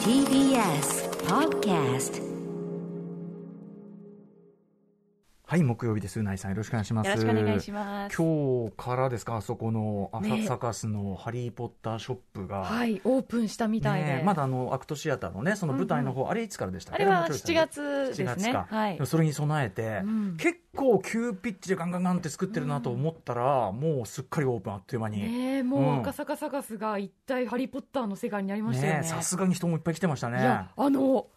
[0.00, 0.88] TBS
[1.28, 2.24] Podcast
[5.48, 6.18] はい、木曜日です。
[6.18, 7.06] うないさん、よろしくお願いします。
[7.08, 12.64] よろしくお願いします今日からですか、あそこのあねサカスのハリー・ポッターショップが。
[12.64, 14.06] はい、オープンしたみたいで。
[14.16, 16.94] ねまだあのアクトシアターのね、その舞台の方、あれいつからでした？
[16.94, 18.66] っけあれはもうちょい7月ですね7月か。
[18.68, 25.20] はいそれに備えて、うん結構急ピッチでガンガンガンって作ってるなと思ったら、もうすっかりオープンあっという間に。
[25.20, 29.00] ねえもう赤坂サカスが一体ハリー・ポッターの世界になりましたよね。
[29.02, 30.40] ねさすがに人もいっぱい来てましたね。
[30.40, 31.28] いや、あの、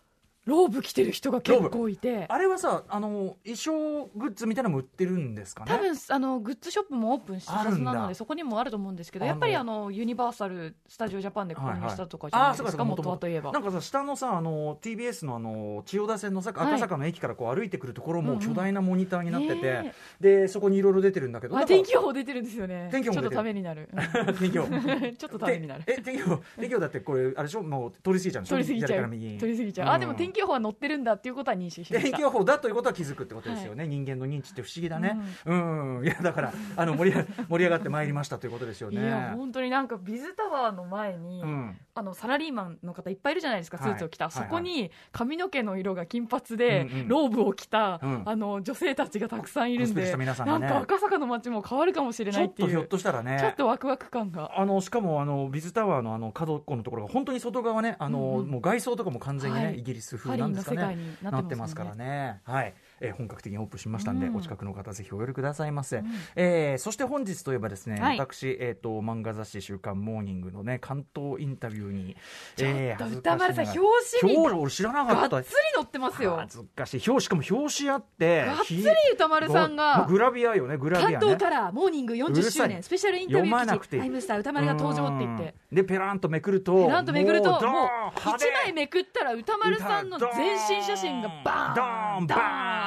[0.49, 2.25] ローブ着てる人が結構いて。
[2.27, 5.71] あれはさ、あの、衣装グッズみたいなのも売ってるんですかね？
[5.71, 13.51] 多分あのグッズショップもオープンしたはずなのでそこにもあると思うんですけどやっぱりあのユニバーサル・スタジオ・ジャパンで購入したとかじゃああないですかそうかそうか元はといえば。
[13.51, 16.67] なんかさ下のさあの TBS のあの千代田線のさはい。
[16.69, 18.47] 赤坂の駅からこう歩いてくるところもうんうん。
[18.47, 22.89] 巨大なモニターになってて、ねでそこにいろいろ出てるんだけどあだから天気予報出てるんですよね。
[22.91, 23.89] 天気予報ちょっとためになる。
[24.39, 24.75] 天気予報。
[24.75, 25.83] う んちょっとためになる。
[25.83, 26.41] てえ天気予報。
[26.57, 27.63] 天気予報だってこれあれでしょ？
[27.63, 28.55] もう通り過ぎちゃうんでしょ？
[28.55, 29.09] 取りすぎちゃう。
[29.09, 29.19] 取
[29.51, 29.93] りすぎちゃう、うん。
[29.93, 32.05] あでも天気予報は載ってるんだっていうことは認識しました。
[32.05, 35.19] で天気予報だということは気づくってことですよね、人間の認知って不思議だね。
[35.45, 41.77] うん、いやだから あの盛り上が盛り上がってまいりましたということですよいねや本当になんかビズタワーの前に、うん。
[41.95, 43.91] あのサラリーマンの方いっぱいいるじゃないですか、はい。
[43.91, 44.33] スーツを着た、はい。
[44.33, 47.07] そこに髪の毛の色が金髪で、うんうん。
[47.07, 48.23] ローブを着た、うん。
[48.25, 50.25] あの女性たちがたくさんいるんで、ね。
[50.25, 53.37] なんか赤坂の街も変わるかもしれないっていう、ちょっとひょっとしたらね。
[53.39, 54.51] ちょっとワクワク感が。
[54.57, 58.47] あのしかもあのビズタワーのあの角っこのところが本当に外側ねあの、うんうん。
[58.47, 59.79] もう外装とかも完全にね、はい。
[59.79, 60.97] イギリス風なんですかね。
[61.21, 62.41] なってますからね。
[62.43, 64.35] はい、えー本格的にオープンしましたんで、うん。
[64.35, 66.05] お近くの方ぜひお寄りくださいませ、ん。
[66.35, 68.17] えーそして本日といえばですね、はい。
[68.19, 72.15] 私えっ、と漫画雑誌週刊モーニングのね関東インタビューに
[72.55, 73.79] ちょっとえー歌丸さん表
[74.21, 75.29] 紙に俺知らなかった。
[75.29, 76.37] がっつり載ってますよ。
[76.39, 77.09] 恥ずかしい。
[77.09, 78.83] 表しかも表紙あってがっつり
[79.13, 81.13] 歌丸さんもがう、グラビアよねグラビアね。
[81.15, 82.51] 関東からモーニングう40るさい。
[82.51, 85.55] 周年スペシャルインタビュー記事、タイムスター歌丸が登場って言って。
[85.71, 85.75] うん。
[85.75, 92.27] でペランとめくるとペランとめくると、もうドーン、一枚めくったら歌丸さんの全身写真がバドーンーン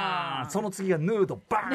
[0.03, 0.48] バー。
[0.48, 1.75] ンその次がヌードバー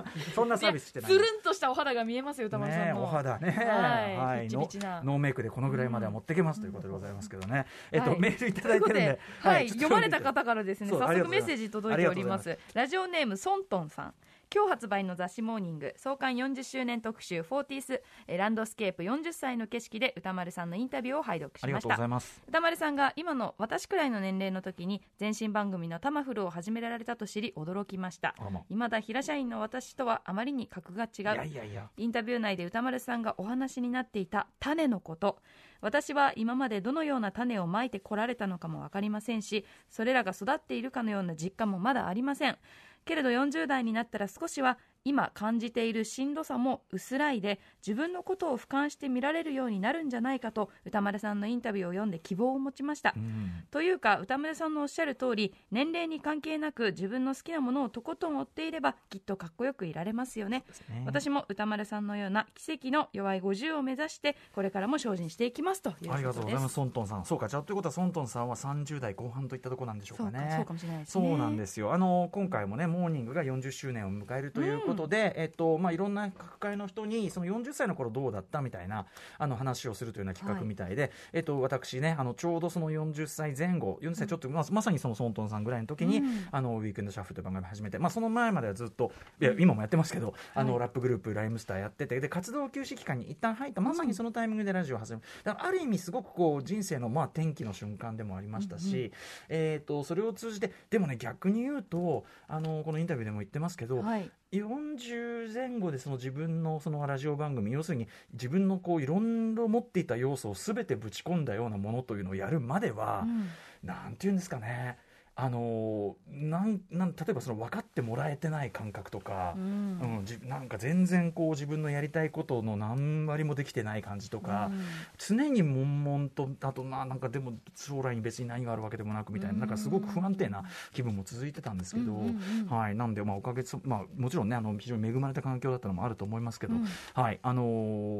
[0.00, 0.04] ン。
[0.34, 1.10] そんなサービスしてない。
[1.10, 3.02] つるんとしたお肌が見えますよ、歌丸さんねの。
[3.02, 4.48] お肌ね、はい。
[4.48, 5.02] ピチピチな。
[5.02, 8.20] ノノーメイクでこのぐらいまでは持っていけますということでございますけどね、えっと、はい。
[8.20, 12.58] メールいただいてるんで、はい、ちょっと読まれた方からですね、早速メッセージ届いております。
[12.74, 14.14] ラジオネームソントンさん。
[14.54, 22.42] 今日発売の雑誌モーニング創刊40周年特集フォーティースえーランドスケープ40歳の景色で歌丸さんのインタビューを拝読しありがとうごましたざいます。
[22.46, 28.36] 歌丸さんが今の私くらいの年齢の時に前身番組のタマフルを始められたと知り驚きました。
[28.38, 28.62] あらま。
[28.68, 31.90] 未だ平社員の私とはあまりに格が違う。
[31.96, 35.40] インタビュー内で歌丸さんがお話になっていた種のこと。
[35.80, 42.56] 私は今までどのような種をまいてこられたのかも分かりませんしそれらが育っているかのような実感もまだありません
[43.04, 53.64] けれど40代になったら少しは今感じているしんどさも薄らいで自分のことを俯瞰して見られるようになるんじゃないかと歌丸さんのインタビューを読んで希望を持ちました、うん。
[53.70, 60.64] というか歌丸さんのおっしゃる通り年齢に関係なく自分の好きなものをとことん追っていればきっとかっこよくいられますよね。
[60.88, 61.02] ね。
[61.04, 66.68] 私も歌丸さんのような奇跡の弱い50を目指してこれからも精進していきますというありがとうございます。
[66.68, 67.24] すソントンさん。
[67.26, 67.48] そうか。
[67.48, 70.38] じゃあということはソントンさんは30代後半といったところなんでしょうかね。
[70.38, 71.92] かそうかもしれないですそねうなんですよ。
[71.92, 79.06] あの今回もねモーニングが40周年を迎えるということで、えっとまあ、いろんな各界の人にその40歳の頃どうだったみたいな
[79.38, 86.44] あの話をするというような企画みたいで、えっと、私ねあのちょうどその40歳前後40歳ちょっと、まあ、まさにそのソントンさんぐらいの時に、うん。
[86.50, 90.80] あのウィークエンドシャッフルという番組を始めて、まあ、その前まではずっといや今もやってますけど、あのはい。
[90.80, 99.12] ラップグループライムスターやっててで活動休止期間に一旦入ったまさにそのタイミングでラジオを始めるだからある意味すごくこう人生のまあ転機の瞬間でもありましたし、
[99.48, 113.48] えー、とそれを通じてでもね逆に言うとあのこのインタビューでも言ってますけど、はい40前後でその自分のそのラジオ番組要するに自分のこういろんな持っていた要素を全てぶち込んだようなものというのをやるまでは、うん。
[113.84, 114.98] なんていうんですかね
[115.36, 119.98] あのなんなん例えばその分かってもらえてない感覚とか、うん。
[120.18, 124.84] うんじなんか全然こう自分のやりたいことの何割もできてない感じとか、うん。
[125.18, 130.62] 常に悶々とあとまあなんかでも将来に別に何があるわけでもなくみたいななんかすごく不安定な
[130.92, 132.76] 気分も続いてたんですけど、うんうんうん。
[132.76, 136.86] はい、なんでまあおかげさまあもちろんねあの非常に恵まれた環境だったのもあると思いますけど、うん。
[137.14, 137.64] はいあの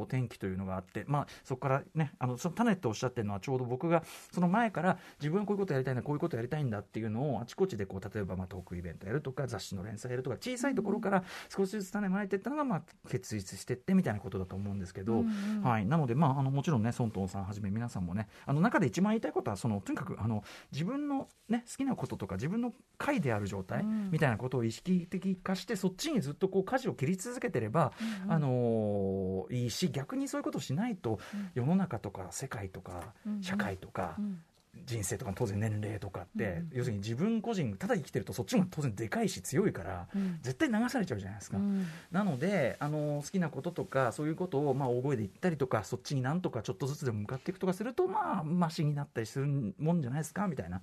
[0.03, 11.23] ー天気というのがあってまあそこからねあのその種っておっしゃってるのはちょうど僕がその前から自分はこういうことやりたいんだこういうことやりたいんだっていういうのをあちこちでこう例えばまあトークイベントやるとか雑誌の連載やるとか小さいところから
[11.55, 15.63] 少しずつ種まいていったのがまあ結実していってみたいなことだと思うんですけど、うんうん。
[15.63, 24.11] はい、なので、まあ、あのもちろんね孫東さんはじめ皆さんもねあの中で一番言いたいことはそのとにかくあの自分の、ね、好きなこととか自分の回である状態うん。
[24.11, 27.93] みたいなことを意識的化してそっちにずっとこう舵を切り続けてれば、
[28.23, 28.31] うんうん。
[28.33, 31.51] あのいいし逆にそういうことをしないとうん。
[31.53, 33.41] 世の中とか世界とかうん。
[33.41, 34.41] 社会とかうん
[34.85, 36.69] 人生とか当然年齢とかって、うん。
[36.73, 40.39] 要するに自分個人ただ生きてるとそっちも当然でかいし強いからうん。
[40.41, 41.57] 絶対流されちゃうじゃないですか。
[41.57, 41.85] うん。
[42.11, 49.47] なのであの好きなこととかそういうことをまあ大声で言ったりとかそっちになんとかちょっとずつでも向かっていくとかするとまあマシになったりする
[49.79, 50.81] もんじゃないですかみたいな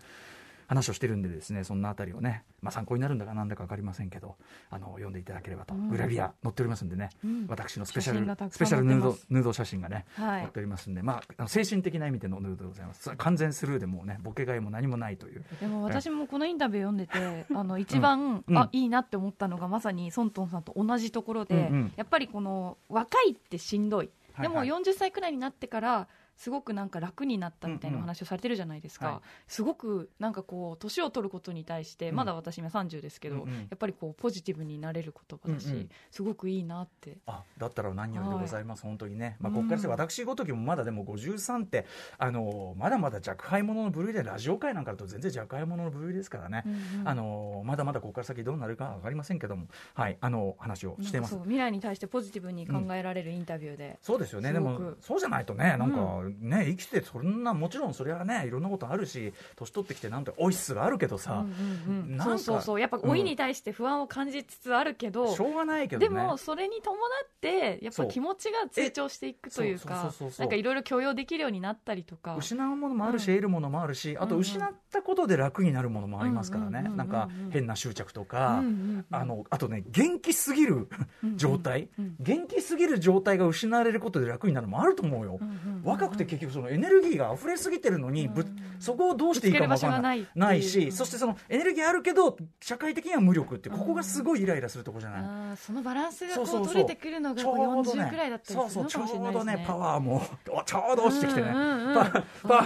[0.73, 4.37] 話をしてるんでですねそんなあたりをね、まあ、参考になるんだかなんだか分かりませんけど
[4.71, 5.89] あの読んでいただければと、うん。
[5.91, 7.47] グラビア載っておりますんでね、うん。
[7.49, 10.41] 私のスペシャルスペシャルヌードヌード写真がね、はい。
[10.41, 13.11] 載っておりますんで、まあ、あの精神的な意味でのヌードでございます。
[13.17, 15.45] 完全スルーでもうねボケがいも何もないという。
[15.61, 18.59] でも私もこのインタビュー読んでてあの一番、うん。
[18.59, 21.93] あいいなって思ったのがまさにソントンさんと同じところで、うんうん。
[21.97, 24.11] やっぱりこの若いってしんどい。
[24.41, 26.09] でも40歳くらいになってから
[26.43, 29.21] すごくなんか楽になったみたいな話をされてるじゃないですか、はい。
[29.47, 32.17] すごくなんかこう年を取ることに対して、うん。
[32.17, 33.49] まだ私今30ですけど、うんうん。
[33.53, 35.89] やっぱりこうポジティブになれる言葉だし、うんうん。
[36.11, 37.19] すごくいいなって。
[37.29, 41.87] あだったら何よりでございます、本当にね、まあ、うんここからして私ごときもまだでも53って
[42.19, 47.09] あのまだまだ若輩者の部類でラジオ界なんかだと全然若輩者の部類ですからね、うんうん。
[47.09, 51.39] あのまだまだここから先どうなるか分かりませんけども、はい、あの話をしてます。
[51.43, 54.53] 未来に対してポジティブに考えられるインタビューで、そうですよね。
[54.53, 61.45] でもそうじゃないとねなんかね、生きてそんなもちろんそれはねいろんなことあるし年取ってきてなんてオイスがあるけどさ、
[61.89, 62.17] うんうんうん。
[62.17, 62.81] なんかそうそうそう。
[62.81, 72.37] やっぱ老いに対して不安を感じつつあるけど、しょうがないけどでねもそれに伴ってやっぱ気持ちが成長していくというかなんかいろいろ許容できるようになったりとか。
[72.37, 73.35] 失うものもあるし、うん。
[73.37, 74.41] 得るものもあるしあとうん。
[74.41, 80.89] うん失ったことで楽になるものもありますからね、うんうんうんうんなんか変な執着とか、うんうんうんあのあとね元気すぎる
[81.37, 85.83] 状態、うんうん元気すぎる状態が失われることで楽になるのもあると思うよ、うんうんうん。
[85.85, 88.47] 若くて結局そのエネルギーが溢れすぎてるのに、ぶ
[88.79, 90.27] そこをどうしていいかも分からない。
[90.35, 90.63] ない。
[90.63, 102.63] しそしてそのエネルギーあるけど社会的には無力ってここがすごいイライラするとこじゃない、そのバランスがこそう取れてくるのがこう40くらいだったりするのかもしれなういですねどねパワーもおちょうど落ちてきてね、うんうんうんパパあ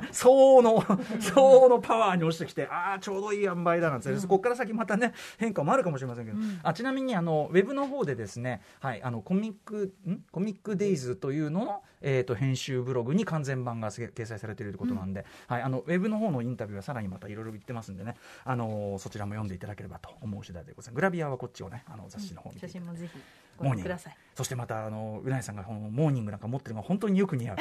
[0.00, 0.84] ー相応の
[1.20, 6.60] 相応のパワーに落ちてきてああちょうどいい塩梅だなんて、ここから先またね変化もあるかもしれませんけど、うん。
[6.62, 10.20] あちなみにあのウェブの方でですね、はい、あのコミックん？
[10.30, 20.94] コミックデイズというのの、えー、と編集ブログに完全版がせ掲載されているということなんで、はい、あのウェブの方のインタビューはさらにまたいろいろ言ってますんでね、あのそちらも読んでいただければと思う次第でございます。
[20.94, 23.18] グラビアはこっちをねあの雑誌の方に写真もぜひ
[23.58, 23.88] ごモーニング。
[23.88, 27.56] 覧くださいそしてまたあのうなえさんがこのモーニングなんか持ってるのが本当によく似合う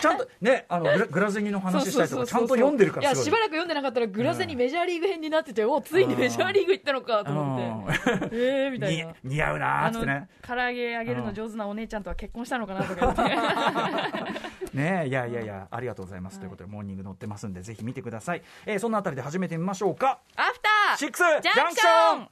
[0.00, 3.24] ちゃんとねあのグラグラゼニの話したりとかちゃんと読んでるからいやすごい。
[3.26, 8.28] しばらく読んでなかったらグラゼにメジャーリーグ編になってて、おついにメジャーリーグ行ったのかと思って。
[8.36, 10.28] ええみたいにな似合うなーあのってね。
[10.46, 13.36] 唐揚げあげるの上手なお姉ちゃんとは結婚したのかなとか言って。
[14.76, 20.20] ねえいやいやいやありがとうございます、ということでモーニング載ってますんでぜひ見てください、えーそんなあたりで始めてみましょうか。
[20.36, 22.28] アフターシックスジャンクション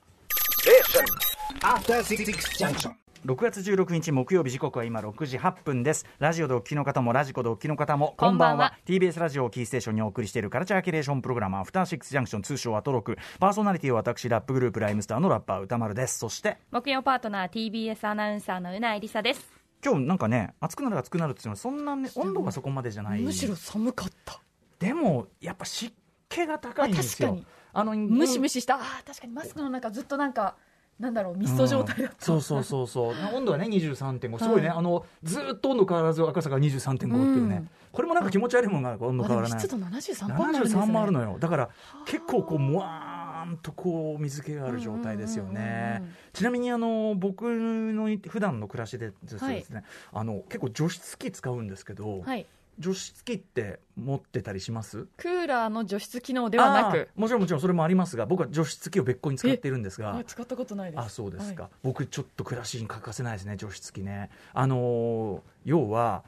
[1.60, 2.24] ！After Six
[2.58, 3.06] Junction.
[3.24, 6.04] 6月16日木曜日時刻は今6時8分です。
[6.18, 8.74] ラジオでお聞きの方もラジコでお聞きの方もこんばんは。
[8.86, 13.16] TBS ラジオをキーステーションにお送りしているカルチャーキュレーションプログラムアフターシックスジャンクション通称アトロク。
[13.40, 16.18] パーソナリティは私ラップグループライムスターのラッパー歌丸です。
[16.18, 19.46] そして木曜パートナー TBS アナウンサーのうないりさです。
[19.84, 23.22] 今日なんかね暑くなる暑くなるって言ってもそんな、ね、温度がそこまでじゃない。
[23.22, 24.40] むしろ寒かった。
[24.78, 25.92] でもやっぱ湿
[26.28, 27.28] 気が高いんですよ。
[27.28, 27.56] あ確かに。
[27.72, 28.76] あのムシムシした。
[28.76, 30.56] あー確かにマスクの中ずっとなんか
[30.98, 33.14] なんだろうミスト状態だった、そうそうそうそう。
[33.37, 37.70] 温度はね23.5すごいね、あのずーっと温度変わらず赤坂23.5っていうね、うん。
[37.93, 39.58] これもなんか気持ち悪いものがある温度変わらない。
[39.58, 40.82] も湿度73%もあるんですね。
[40.82, 41.36] 73もあるのよ。
[41.38, 41.69] だから
[42.06, 46.15] 結構こうもわーんとこう水気がある状態ですようんうんうんねうん。
[46.32, 52.46] ちなみにあの僕の普段の暮らしでですね、あの結構除湿機使うんですけど、はい
[52.78, 55.06] 除湿機って持ってたりします？
[55.16, 57.08] クーラーの除湿機能ではなく？
[57.16, 60.16] もちろんもちろんそれもありますが僕は除湿機を別個に使っているんですが。
[60.16, 61.00] あ使ったことないです。
[61.00, 61.72] あそうですか、はい。
[61.82, 64.30] 僕ちょっと暮らしに欠かせないですね除湿機ね。
[64.52, 66.22] あのー要は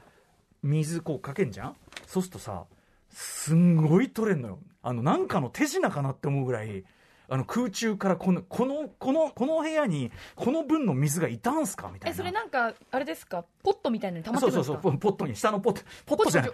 [0.63, 1.75] 水こうかけんじゃん？
[2.07, 2.63] そうするとさ
[3.11, 4.59] すんごい取れんのよ。
[4.81, 6.83] あのなんかの手品かなって思うぐらい
[7.29, 11.89] あの空中からこのこのこのこの部屋にこの分の水がいたんすか？
[11.93, 12.13] みたいな。
[12.13, 13.45] えそれなんかあれですか？
[13.63, 14.73] ポットみたいなのに溜まってそうるんですか？
[14.73, 16.51] そうそうポポットに下のポットポットじゃない。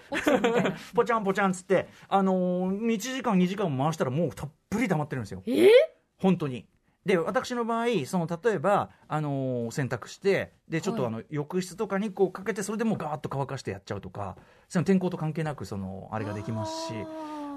[0.94, 5.42] ポ チャンポチャンつってあのー、1時間2時間も回したらもうたっぷり溜まってるんですよ。
[5.48, 5.52] え？
[5.68, 5.70] ー
[6.18, 6.66] 本当に。
[7.06, 11.14] で私の場合その例えば、あのー洗濯してでちょっとはい。
[11.14, 14.36] あの、浴室とかにこうかけてそれでもうガーッと乾かしてやっちゃうとか
[14.70, 16.94] その天候と関係なくそのあれができますし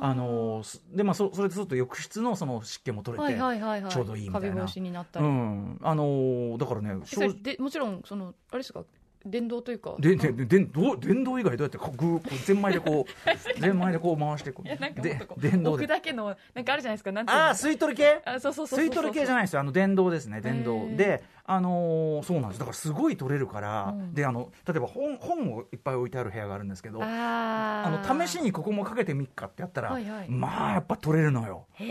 [0.00, 4.64] あのすでまあそそれでちょっと浴室のその湿気も取れて、ちょうどいいみたいな。
[4.76, 5.78] になったうり、ん。
[5.82, 6.94] あのだからね
[7.42, 8.84] でもちろんそのあれですか？
[9.26, 9.96] 電動というか。
[9.98, 11.92] ででで電動電動以外どうやってこ
[12.24, 13.10] うゼンマイでこう
[13.60, 15.86] ゼンマイでこう回してこいやなんかうでもっとこう置く電動で。
[15.86, 17.12] だけのなんかあるじゃないですか。
[17.12, 18.22] なんああ吸い取り系？
[18.24, 19.60] あそうそうそうそう吸い取り系じゃないですよ。
[19.60, 20.40] あの電動ですね。
[20.40, 20.86] 電動。
[20.96, 22.58] であのーそうなんです。
[22.58, 24.14] だからすごい取れるから、うん。
[24.14, 30.28] であの例えば本本をいっぱい置いてある部屋があるんですけどあの試しにここもかけてみっかってやったら、はいはい。
[30.28, 31.66] まあやっぱ取れるのよ。
[31.78, 31.88] これ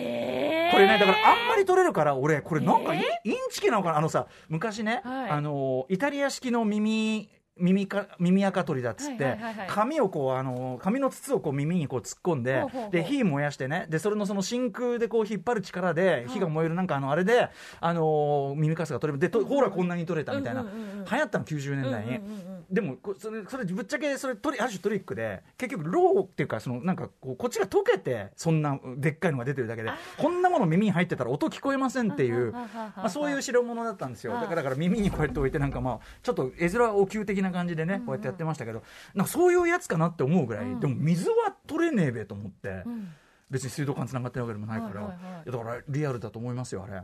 [0.88, 3.98] ねだからあんまり取れるから俺これなんかイン,、えインチキなのかな。
[3.98, 5.30] あのさ昔ね、はい。
[5.32, 9.68] あのイタリア式の耳耳か耳垢取りだっつって、はいはいはいはい。
[9.68, 17.50] 紙をこうあの紙の筒をこう耳にこう突っ込んでで火燃やしてねでそれのその真空でこう引っ張る力で火が燃えるなんかあのあれで
[17.80, 19.20] あの耳かすが取れる。
[19.20, 21.06] でとほらこんなに取れたみたいな、うんうんうんうん。
[21.06, 22.10] 流行ったの90年代に。
[22.10, 34.34] うんうんうんうんでもこそれそれぶっちゃけそれトリある種トリックで結局ローっていうかそのなんかこうこっちが溶けてそんなでっかいのが出てるだけでこんなもの耳に入ってたら音聞こえませんっていうまあ、そういう代物だったんですよ。
[34.34, 38.84] はいだからだから耳にこうやって置いてなんかまあちょっと絵面お灸的な感じでねこうやってやってましたけど
[39.14, 40.80] なんかそういうやつかなって思うぐらいうん。
[40.80, 42.84] でも水は取れねえべと思って。
[42.86, 43.10] うん
[43.50, 45.02] 別に水道管つながってるわけでもないから。
[45.02, 45.52] はいはいはい。
[45.52, 47.04] だからリアルだと思いますよあれ。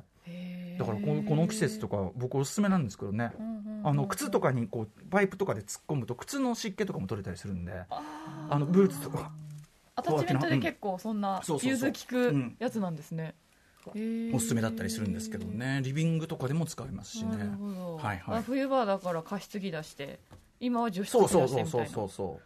[0.78, 3.32] だからこのこの季節とか僕おすすめなんですけどね。
[3.40, 3.88] うんうんうん。
[3.88, 7.84] あの靴とかにこうパイプとかで突っ込むと靴の湿気とかも取れたりするんで。
[7.90, 9.32] あのブーツとか。
[9.96, 11.90] アタッチメントで結構そんなそうそうそう。
[11.90, 13.36] 融通効くやつなんですね、
[14.34, 15.82] おすすめだったりするんですけどね。
[15.84, 17.38] リビングとかでも使えますしね。
[17.38, 18.38] はいはい。
[18.40, 20.20] あ冬場はだから加湿器出して
[20.60, 21.94] 今は除湿そう器そうそうそう出してみたいな。
[21.94, 22.44] そうそうへー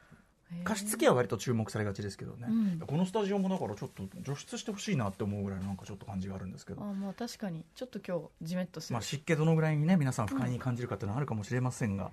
[0.63, 2.79] 加湿器は割と注目されがちですけどね、うん。
[2.79, 7.65] このスタジオもだからちょっと除湿してほしいなって思うぐらいのなんかちょっと感じがあるんですけど、あまあ確かに。
[7.75, 12.11] ちょっと今日ジメッとする、まあ、湿気どのぐらいにね皆さん不快に感じるかっていうのはあるかもしれませんが、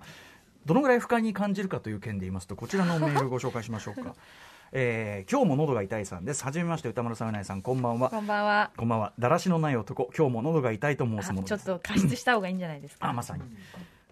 [0.65, 4.15] どのぐらい不快に感じるかという件で言いますとこちらのメールご紹介しましょうか、
[4.73, 6.43] えー今日も喉が痛いさんです。
[6.43, 8.09] はじめまして歌丸さんうないさんこんばんは。
[8.09, 8.71] こんばんは。
[8.75, 9.13] こんばんは。
[9.17, 10.11] だらしのない男。
[10.15, 11.63] 今日も喉が痛いと申あすものです。
[11.63, 13.07] ちょっと加湿した方がいいんじゃないですか。
[13.07, 13.43] あまさに。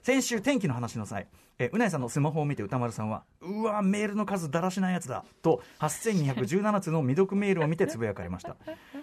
[0.02, 1.28] 先週天気の話の際
[1.60, 8.56] えうないさんのスマホを見て歌丸さんはうわメールの数だらしないやつだと8217通の未読メールを見てつぶやかれました。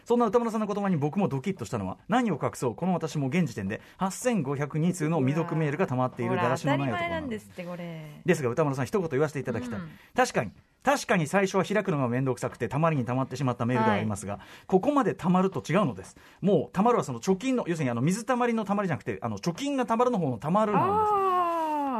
[0.04, 8.20] そんな歌丸さんの言葉に僕もドキッとしたのは何を隠そうこの私も現時点で8502通の未読メールが溜まっているだらしのない男なんですってこれ。
[8.24, 9.90] ですが歌丸さん一言言わせていただきたい、うん。
[10.14, 10.50] 確かに
[10.82, 16.16] 確かに最初は開くのが面倒くさくてたまりにたまってしまったメールではありますが、ここまでたまると違うのです。
[16.40, 21.12] もうたまるはその貯金の要するにあの水たまりのたまりじゃなくてあの貯金がたまるの方のたまるなんです。
[21.12, 21.39] あ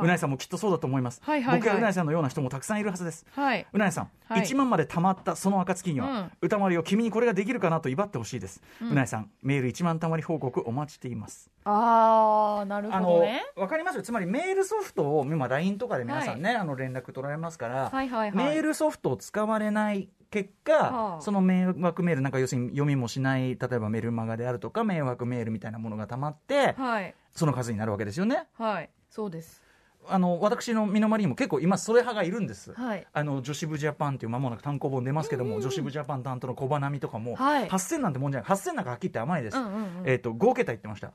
[0.03, 1.61] うないさんもきっとそうだと思います、はいはいはい。
[1.61, 3.27] 僕やうないさんのような人もたくさんいるはずです。
[3.33, 3.67] はい。
[3.73, 4.43] うないさん、はい。
[4.43, 6.33] 1万までたまったその暁には、うん。
[6.43, 11.51] 歌丸よ君にこれができるかなと威張ってほしいです、うないさんメール1万たまり報告お待ちしています。
[11.65, 13.43] ああなるほどね。
[13.57, 14.03] わかりますよ。
[14.03, 18.33] つまりメールソフトを今 LINE とかで皆さんね、あの連絡取られますから、はいはいはい。
[18.33, 21.21] メールソフトを使われない結果、はあ。
[21.21, 27.15] その迷惑メールなんか要するに読みもしない例えばメルマガであるとか迷惑メールみたいなものがたまってはい。
[27.33, 28.47] その数になるわけですよね。
[28.55, 28.91] はい。
[29.09, 29.63] そうです
[30.09, 33.07] あの私の身の回りにも結構今それ派がいるんです、はい。
[33.13, 37.69] あの女子部ジャパンっていう間もなく単行本出ますけども、女子部ジャパン担当の小花見とかも、はい。
[37.69, 38.51] 8000なんてもんじゃない。
[38.51, 39.85] 8000なんかはっきり言って甘いです、うんうんうん。
[40.07, 41.13] えっ、と5桁言ってました。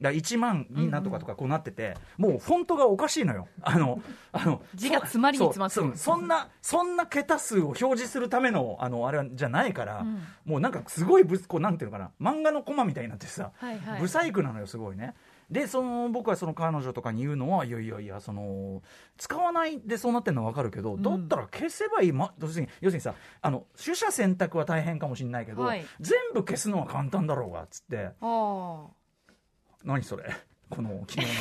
[0.00, 3.48] だから1万になんとかとかこうなってて、もうフォントがおかしいのよ。
[3.62, 4.02] あの
[4.32, 5.96] あの字が詰まりに詰まってる。
[5.96, 10.22] そんなそんな桁数を表示するためのあのあれはじゃないから、うん。
[10.44, 12.10] もうなんかすごいぶこうなんていうのかな。
[12.20, 14.00] 漫画のコマみたいになってさ、はいはい。
[14.02, 15.14] ブサイクなのよすごいね
[15.50, 18.82] でその僕はその彼女とかに言うのはいやいやいやその
[19.16, 25.86] 使わないでそうなってるのは分かるけど、だったら消せばいい、ま、要するに要するにさあの取捨選択は大変かもしれないけど、はい。
[26.00, 28.06] 全部消すのは簡単だろうがっつって。
[28.06, 28.86] ああ。
[29.84, 30.24] 何それ？
[30.68, 31.32] この昨日の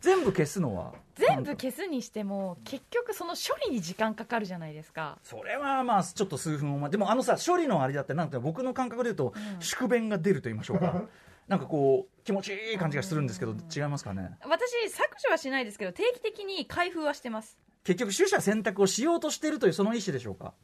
[0.00, 5.18] 全部消すのは全部消すにしても結局その処理に時間かかるじゃないですか。
[5.22, 11.04] それはまあちょっと数分お待でもあのさ処理のあれだってなんて僕の感覚で言うと、宿便が出ると言いましょうか。
[11.48, 14.30] なんかこう気持ちいい感じがするんですけど違いますかね？
[14.44, 17.58] 私削除はしないですけど定期的に開封はしてます。
[17.84, 20.54] 結局取捨選択をしようとしているというその意思でしょうか？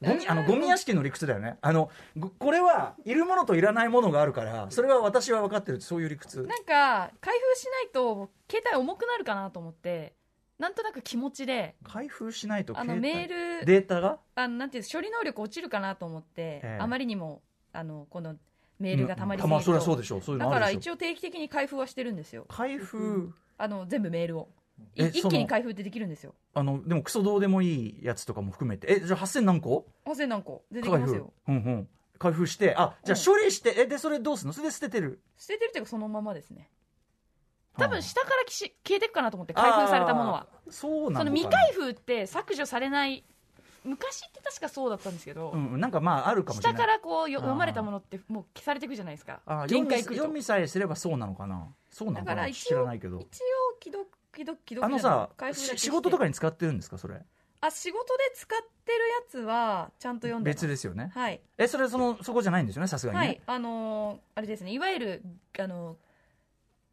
[0.00, 1.58] ゴミあのゴミ屋敷の理屈だよね。
[1.60, 6.42] あのごこれはいるものといらないものがあるからそれは私は分かってるそういう理屈。
[6.42, 10.14] なんか開封しないと携帯重くなるかなと思って
[10.60, 14.20] なんとなく気持ちで開封しないとあのメールデータが？
[14.36, 16.78] あのなんていう処理能力落ちるかなと思って、ええ。
[16.80, 18.36] あまりにもあのこの
[18.78, 20.38] メールがたまりすぎると、まあそれはそうでしょう。
[20.38, 22.46] だから一応定期的に開封はしてるんですよ。
[22.48, 23.32] 開封。
[23.56, 24.48] あの全部メールを。
[24.94, 26.34] い一気に開封ってできるんですよ。
[26.54, 28.86] あのでもクソどうでもいいやつとかも含めて。
[28.92, 30.64] えじゃあ8000何個？8000何個。
[30.70, 31.32] でできますよ。
[31.48, 31.88] うんうん。
[32.18, 34.52] 開封してあじゃあ処理して、えでそれどうするの？
[34.52, 35.20] それで捨ててる？
[35.36, 36.70] 捨ててるっていうかそのままですね。
[37.76, 40.48] 多あ分下から消えていくかなと思って開封されたものは。
[40.68, 43.24] そうなのその未開封って削除されない
[43.88, 46.80] 昔って確かそうだったんですけど、うん、なんかまああるかもしれない。
[46.80, 49.40] 下からこう読まれたものってもう消されていくじゃないですか。
[49.46, 51.68] あ読み読みさえすればそうなのかな。
[51.90, 52.52] そうなだのかな。
[52.52, 53.18] 知らないけど。
[53.18, 53.26] 一応
[53.82, 57.16] 既読既読既読あのさ仕事とかに使ってるんですかそれ？
[57.60, 61.10] あ仕事で使ってるやつはちゃんと読んで別ですよね。
[61.12, 61.40] はい。
[61.56, 63.40] えそれそのそこじゃないんですよねさすがにね、はい。
[63.46, 64.72] あのーあれですね。
[64.72, 65.22] いわゆる
[65.58, 65.96] あの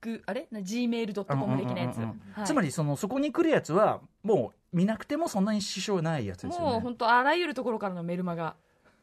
[0.02, 0.48] グあれ？
[0.52, 6.72] な gmail.com 的なやつ、つまりそのそこに来るやつはもう見なくてもそんなに支障ないやつですよね。
[6.74, 8.56] もう本当あらゆるところからのメルマガ。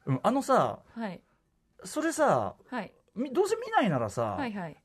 [0.07, 1.21] うん、あのさはい。
[1.85, 2.93] それさはい。
[3.17, 4.77] みどうせ見ないならさ、はいはい。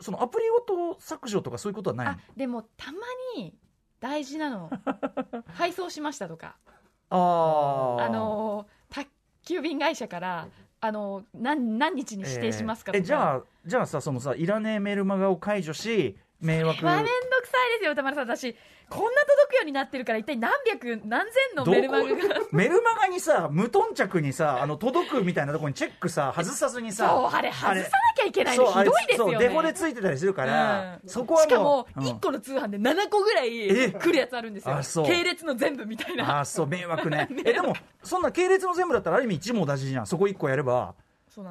[0.00, 2.12] そのアプリごと削除とかそういうことはないの？
[2.12, 2.98] あでもたま
[3.36, 3.54] に
[4.00, 4.68] 大事なの。
[5.54, 6.56] 配送しましたとか。
[7.10, 8.04] あー。
[8.04, 9.10] あのー宅
[9.44, 10.48] 急便会社から
[10.80, 16.84] あのー何何日に指定しますかとか、えーえじゃあじゃあさそのさいらねえメルマガを解除し迷惑。
[16.84, 18.28] まあめんどくさいですよ歌丸さん。
[18.28, 18.54] 私
[18.88, 22.14] こんな届くようになってるから一体何百何千のメルマガが。
[22.52, 27.82] メルマガにさ無頓着にさあの届くみたいなところにチェックさ外さずにさそうあれ外さな
[28.16, 29.32] きゃいけないのひどいですよね。
[29.32, 31.08] そうデフォでついてたりするから、うん。
[31.08, 32.06] そこはしかももう、うん。
[32.06, 33.90] 1個の通販で7個ぐらいえ？
[33.90, 34.74] 来るやつあるんですよ。
[34.76, 35.06] あそう。
[35.06, 36.38] 系列の全部みたいな。
[36.38, 37.28] ああそう迷惑ね。
[37.46, 40.06] えでもそんな系列の全部だったらある意味一網打尽じゃん。
[40.06, 40.94] そこ一個やれば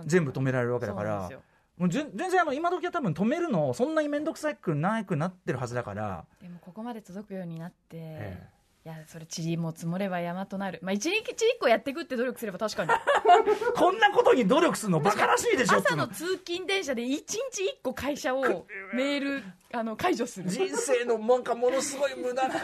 [0.06, 1.10] 全部止められるわけだから。
[1.10, 1.42] そうなんですよ
[1.82, 8.48] もう全全然あの今時は多分止めるのそんなに面倒くさくなくなってるはずだから、でもここまで届くようになって、え
[8.86, 10.78] いやそれ塵も積もれば山となる。
[10.84, 12.92] まあ一日一個やっていくって努力すれば確かに。
[13.76, 20.50] こんなことに努力するのバカらしいでしょ朝の通勤電車で一日一個会社をメールあの解除する。
[20.50, 22.56] 人生のなんかものすごい無駄な。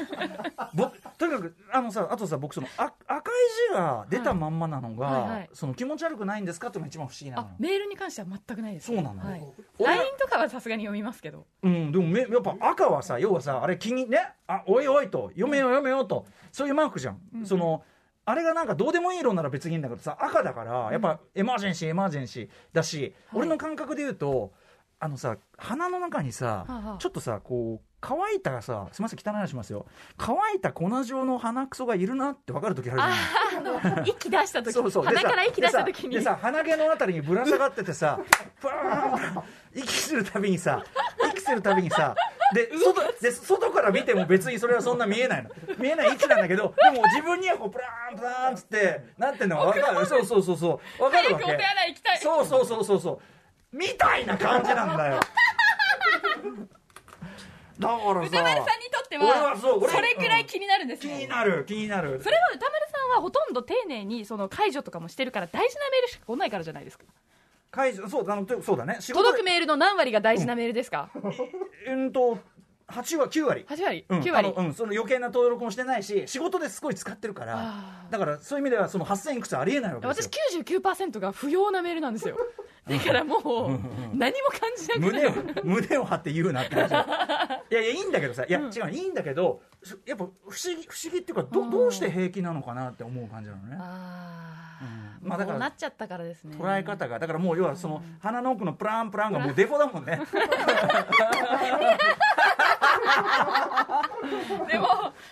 [0.73, 3.33] ぼとにかくあのさあとさ僕そのあ赤い
[3.69, 5.29] 字が出たまんまなのが、はいはい。
[5.31, 9.43] はいその気持ち悪くないんですかっていうのが一番不思議なあのメールに関しては全くないですそうなの、はい、
[9.79, 11.45] 俺 LINE とかはさすがに読みますけど。
[11.63, 17.45] うん、でもめやっぱ赤はさ要はさあれ気にねあおいおいと読めよ読めよとそういうマークじゃん、うん。
[17.45, 17.83] その
[18.25, 23.13] あれがなんかどうでもいい色なら別にいいんだけどさ赤だからやっぱエマージェンシーエマージェンシーだし、はい。
[23.39, 24.51] 俺の感覚で言うと
[24.99, 26.97] あのさ鼻の中にさ、はあはあ。
[26.97, 29.85] ちょっとさこう乾いたさすみません汚い話しますよ。
[30.17, 34.09] 乾いた粉状の鼻くそがいるなって分かる時あるじゃない。
[34.09, 34.73] 息出した時。
[34.73, 35.03] そうそう。
[35.03, 36.15] 鼻から息出した時に。
[36.15, 38.19] でさ鼻毛のあたりにぶら下がっててさ
[39.75, 40.83] 息するたびにさ
[41.31, 42.15] 息するたびにさ
[42.53, 45.49] で外で外から見ても別にそれはそんな見えないの。
[45.77, 50.05] 見えない位置なんだけどでも自分にはこうプラーンプラーンっつってなってんのが分かる？
[50.07, 51.03] そうそうそうそう。
[51.03, 51.57] 分かるわけ。
[52.21, 53.19] そうそうそうそうそう
[53.71, 55.19] みたいな感じなんだよ。
[57.79, 62.19] だからさ歌丸さんにとって俺ははそう俺それくらい気になるんです気ねになる気になる。
[62.23, 67.05] それは歌丸さんはほとんど丁寧にその解除とかもしてるから大事なメールしか来ないからじゃないですか。
[67.69, 68.97] 解除そうあのとそうだね。
[69.07, 71.11] 届くメールの何割が大事なメールですか、
[71.87, 72.39] うんと
[72.87, 74.19] 8割9割8割、うん。
[74.21, 77.73] 9割、うん、その余計な登録もしてないし仕事ですごい使ってるから
[78.09, 82.37] だからそういう意味ではその8000いくつありえないわけです私よ99%が不要なメールなんですよ。
[82.87, 83.41] だからもう
[84.15, 86.91] 何も感じなく胸をて胸を張って言うなって話
[87.69, 93.75] いやいやいいんだけどさいや、違ういいんだけどしやっぱ不思議不思議っていうかどどうして平気なのかなって思う感じなのね。
[93.77, 94.85] ああ、
[95.21, 95.29] うん。
[95.29, 96.55] まあだからなっちゃったからですね。
[96.57, 100.21] 捉え方がだからもう要はその鼻の奥のプランプランがもうデフォだもんね
[104.67, 104.87] でも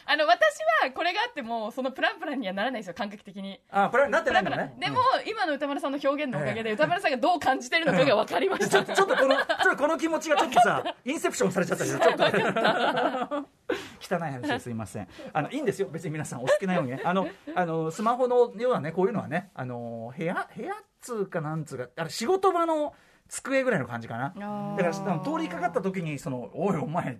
[0.06, 3.60] あの私はこれがあってもそのプランプランにはならないですよ感覚的に。
[3.70, 6.76] あプランなってないんだねンでも、今の歌丸さんの表現のおかげで、ええ。
[6.76, 13.50] 歌丸さんがどう感じてるのかが分かりました、ちょっとちょっとこのちょっとこの気持ちがちょっとさインセプションされちゃったけど ちょっと
[14.16, 15.08] 汚い話ですいません。
[15.34, 16.92] あのいいんですよ別に皆さんお好きなように。
[16.92, 22.94] ねあのあのスマホのようなねこういうのはねあの部屋部屋っつうかなんつうかあれ仕事場の
[23.28, 24.34] 机ぐらいの感じかな。
[24.78, 27.18] だから通りかかった時にその「おいお前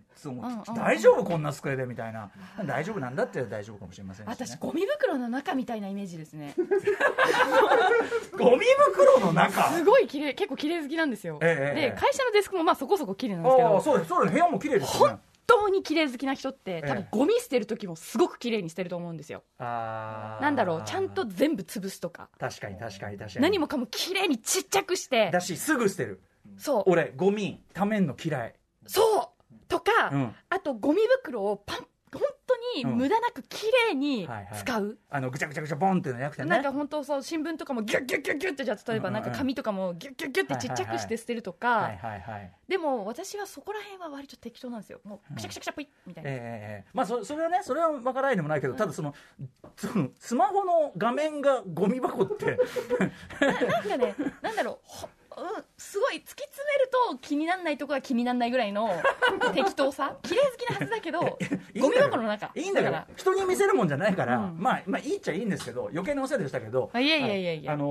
[0.76, 2.30] 大丈夫こんな机で」みたいな。
[2.66, 4.36] 大丈夫なんだって大丈夫かもしれませんしね。
[4.36, 6.54] 私ゴミ袋の中みたいなイメージですね。
[8.38, 9.72] ゴミ袋の中？
[9.72, 11.92] すごい綺麗結構綺麗好きなんですよ、ええええ。
[11.92, 13.82] で会社のデスクもまあそこそこ綺麗なんですけど。
[13.82, 14.10] そうです。
[14.10, 14.34] そうです。
[14.34, 15.14] 部屋も綺麗ですよね。
[15.14, 15.20] 本
[15.64, 16.90] 当に綺麗好きな人って多え。
[16.92, 19.44] え分ゴミ捨てる時もすごく綺麗に捨てると思うんですよ。
[19.58, 20.42] あー。
[20.42, 22.30] なんだろうちゃんと全部潰すとか。
[22.40, 23.44] 確かに確かに確かに。
[23.44, 25.32] 何もかも綺麗にちっちゃくして。
[25.32, 26.22] だしすぐ捨てる。
[26.58, 26.84] そう。
[26.88, 28.56] 俺ゴミためんの嫌い。
[28.88, 29.56] そう。
[29.68, 30.36] とか、うん。
[30.50, 31.88] あとゴミ袋をパン
[32.76, 34.60] に無駄なく綺麗にはいはい。
[34.60, 36.50] 使う、あのぐちゃぐちゃぐちゃボンっていうのじゃなくてね。
[36.50, 45.00] なんか本当そう新聞とかもギュッギュッギュッギュッってじゃあ例えばなんか紙とかもギュッギュッギュッってちっちゃくして捨てるとか、はいはいはいでも私はそこら辺は割と適当なんですよ。
[45.04, 49.14] もうくしゃくしゃくしゃぷいみたいな、ええええまあそそれはねそれは分からないでもないけどただその
[49.78, 52.58] そのスマホの画面がゴミ箱って
[53.40, 55.08] なんかねなんだろうほ
[55.38, 58.90] うん、すごい突き詰めると気にならないとこは気にならないぐらいの
[59.54, 60.16] 適当さ。
[60.24, 61.38] 綺麗好きなはずだけど
[61.80, 62.52] ゴミ箱の中。
[62.56, 63.08] いいんだよから。
[63.16, 64.58] 人に見せるもんじゃないから、うん。
[64.58, 67.86] まあまあいいっちゃいいんですけど余計なお世話でしたけどあいやいやいやいやはあの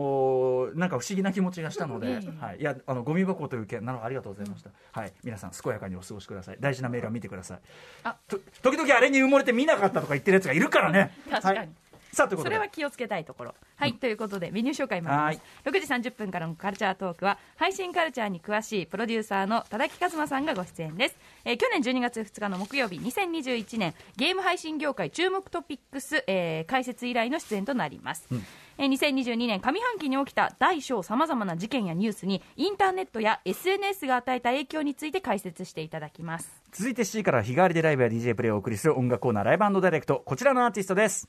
[0.74, 5.12] ーなんか不思議な気持ちがしたので、はい、いやあのゴミ箱という件なのありがとうございました、はい。
[5.22, 6.56] 皆さん健やかにお過ごしください。
[6.60, 7.58] 大事なメールは見てください。
[8.04, 8.16] あ。
[8.28, 11.16] と時々あれに埋もれて見なかったとか言ってるやつがいるからね。
[11.30, 11.58] 確かに。
[11.58, 11.68] はい、
[12.14, 12.54] さあということで。
[12.54, 13.54] それは気をつけたいところ。
[13.76, 15.68] はい、ということでメニュー紹介もあります。
[15.68, 15.72] 6
[16.02, 36.62] 時30分からのカルチャートークは配信カルチャーに詳しいプロデューサーの多田木一馬さんがご出演です、えー去年12月2日の木曜日2021年ゲーム配信業界注目トピックス、えー解説以来の出演となります、えー2022年上半期に起きた大小さまざまな事件やニュースにインターネットや SNS が与えた影響について解説していただきます。
[36.72, 40.22] 続いて7時から日替わりでライブや DJ プレイをお送りする音楽コーナーライブダイレクト。
[40.24, 41.28] こちらのアーティストです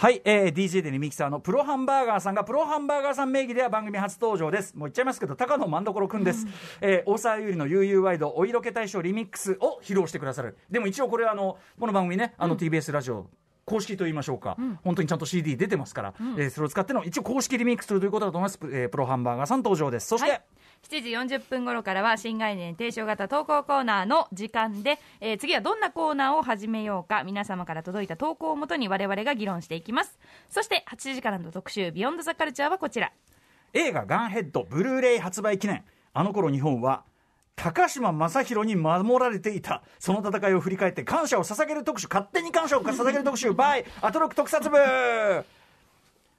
[0.00, 4.72] はい、えー、DJ でリミキサーのプロハンバーガーさんがプロハンバーガーさん名義では番組初登場です。
[4.76, 6.46] もう言っちゃいますけど高野万所くんです、
[6.80, 10.56] えー大沢優里の悠々ワイドお色気大賞リミックスを披露してくださる。
[10.70, 13.26] でも一応これはあのこの番組ねあの TBS ラジオ、
[13.64, 20.06] 公式と言いましょうか、本当にちゃんと CD 出てますから、えーそれを使っての一応公式リミックスということだと思います、えープロハンバーガーさん登場です。
[20.06, 20.42] そして、はい
[20.84, 30.18] 7時40分頃からは新概念提唱型投稿コーナーの時間で、えー次はどんなコーナーを始めようか皆様から届いた投稿をもとに我々が議論していきます。
[30.48, 33.12] そして8時からの特集「ビヨンドザカルチャーはこちら。
[33.74, 35.84] 映画「ガンヘッド」ブルーレイ発売記念。
[36.14, 37.04] あの頃日本は
[37.54, 39.82] 高島正宏に守られていた。
[39.98, 44.76] その戦いを振り返って感謝を捧げる特集勝手に感謝を捧げる特集 by アトロック特撮部。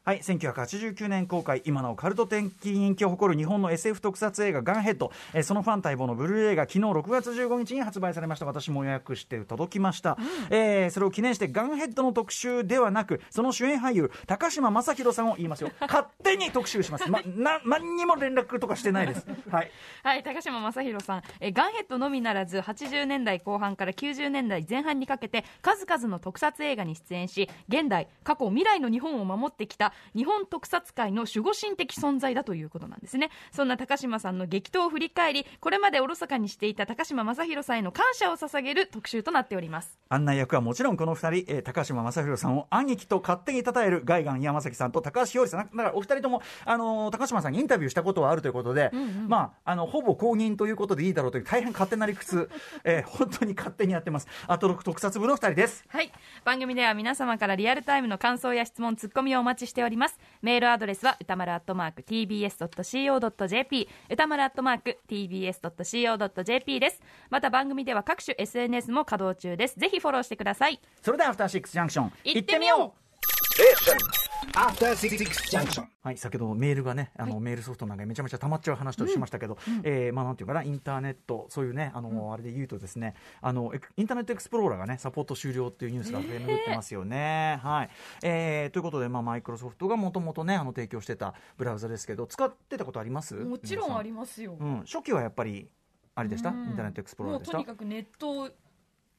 [0.05, 8.45] はい、1989年公開今なおカルト的人気を誇る日本の SF 特撮映画「ガンヘッド」えーそのファン待望のブルーレイが昨日6月15日に発売されました。
[8.45, 10.17] 私も予約して届きました、
[10.49, 15.71] えーそれを記念してガンヘッドの特集ではなくその主演俳優高島正宏さんを言いますよ。
[15.81, 19.27] 勝手に特集します、ま、な何にも連絡とかしてないです。
[19.51, 19.71] はい。
[20.01, 33.29] はい高島正宏さん、えーガンヘッドのみならず80年代後半から90年代前半にかけて数々の特撮映画に出演し現代過去未来の日本を守ってきた日本特撮界の守護神的存在だということなんですね。
[33.51, 39.97] そんな高島さんの激闘を振り返りこれまでおろそかにしていた高島正宏さんへの感謝を捧げる特集となっております。
[40.09, 48.91] 案内役はもちろんこの二人、えー高島正宏さんを兄貴と勝手に称えるガイガン山崎さんと高橋ひよりさんだからお二人とも、あのー高島さんにインタビューしたことはあるということで、
[49.27, 52.49] まああのほぼ公認ということでいいだろうという大変勝手な理屈、
[52.83, 54.27] えー本当に勝手にやってます。
[54.47, 55.83] アトロク特撮部の二人です。
[55.89, 56.12] はい。
[56.43, 60.19] 番組では皆様からリアルタイムの感想や質問ツッコミをお待ちしております。
[60.41, 67.01] メールアドレスは歌丸アットマーク TBS.CO.JP 歌丸アットマーク TBS.CO.JP です。
[67.29, 69.79] また番組では各種 SNS も稼働中です。
[69.79, 70.79] ぜひフォローしてください。
[71.01, 75.17] それではアフターシックスジャンクション行ってみよう After Six
[75.49, 75.86] Junction.
[76.02, 87.60] はい、先ほどメールがね、あの、メールソフトなんかめちゃめちゃ溜まっちゃう話としましたけど、えーまあなんていうかな、インターネット、そういうね、あの、あれで言うとですね、あの、インターネットエクスプローラーがね、サポート終了っていうニュースが巡ってますよね。
[87.62, 87.89] はい。
[88.23, 93.36] えーということで、まあ、マイクロソフトがもともとね、あの、提供してたブラウザですけど、使ってたことあります？
[93.36, 94.56] もちろんありまますよ。
[94.58, 94.63] す。
[94.63, 95.69] うん、初期はやっぱり、
[96.15, 96.49] あれでした？
[96.49, 96.69] イうん。
[96.71, 97.58] ンターネットエクスプローラーでした？
[97.58, 98.52] やもうとにかくネット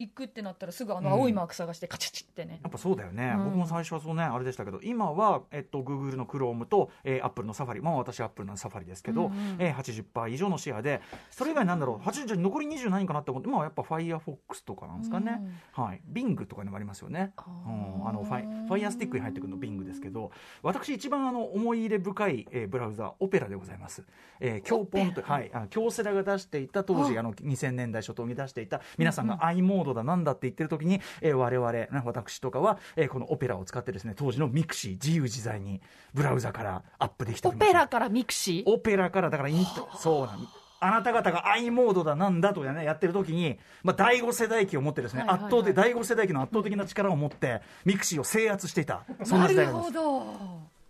[0.00, 3.44] 行くってなったらすぐあの青いマーク探してカチャチってね、っぱそうだよね、うん。
[3.44, 9.56] 僕も最初はそうねあれでしたけど今は、えっと、Google の Chrome と、えー、Apple の Safari まあ私 Apple の Safari ですけど、うんうん。
[9.58, 15.40] えー、80%以上のシェアでそれ以外なんだろう80じゃあ残り20何かなって思ってまあやっぱ Firefox とかなんですかね、
[15.72, 16.00] はい。
[16.10, 17.32] Bing とかにもありますよね。
[17.36, 20.30] あうん、ーあのファイ Fire スティックに入ってくるの Bing ですけど
[20.62, 24.04] 私一番あの思い入れ深い、えーブラウザオペラでございます、
[24.38, 25.50] えー、京ポンとはい。
[25.52, 27.22] あの京セラが出していた当時あ。
[27.22, 35.80] の2000年代初頭に出していた皆さんが i モードだなんだって言ってる時に、えー、我々、ね、私とかは、えーこのオペラを使ってですね当時のミクシー自由自在に
[36.14, 38.70] ブラウザからアップできておオペラからミクシー？
[38.70, 40.48] オペラからだからインタそうなん。
[40.82, 45.46] あなた方が i モードだなんだとかねやってる時に、まあ、第5世代機を持ってですね、はいはいはい。
[45.48, 49.02] 圧倒的第5世代機の圧倒的な力を持ってミクシーを制圧していた。
[49.24, 50.80] そんななる時代がありますほど.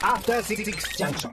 [0.00, 0.64] After Six
[0.98, 1.32] Junction.